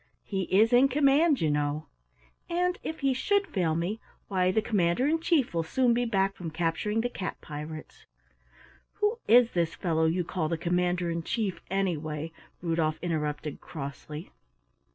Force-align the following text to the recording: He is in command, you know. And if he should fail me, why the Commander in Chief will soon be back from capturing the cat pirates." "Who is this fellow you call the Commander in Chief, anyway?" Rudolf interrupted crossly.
He 0.23 0.45
is 0.45 0.73
in 0.73 0.87
command, 0.87 1.41
you 1.41 1.51
know. 1.51 1.85
And 2.49 2.79
if 2.81 3.01
he 3.01 3.13
should 3.13 3.45
fail 3.45 3.75
me, 3.75 3.99
why 4.29 4.51
the 4.51 4.59
Commander 4.63 5.05
in 5.07 5.19
Chief 5.19 5.53
will 5.53 5.61
soon 5.61 5.93
be 5.93 6.05
back 6.05 6.35
from 6.35 6.49
capturing 6.49 7.01
the 7.01 7.07
cat 7.07 7.39
pirates." 7.39 8.07
"Who 8.93 9.19
is 9.27 9.51
this 9.51 9.75
fellow 9.75 10.07
you 10.07 10.23
call 10.23 10.49
the 10.49 10.57
Commander 10.57 11.11
in 11.11 11.21
Chief, 11.21 11.61
anyway?" 11.69 12.31
Rudolf 12.63 12.97
interrupted 13.03 13.61
crossly. 13.61 14.31